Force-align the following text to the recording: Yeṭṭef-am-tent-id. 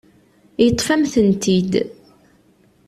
Yeṭṭef-am-tent-id. 0.65 1.73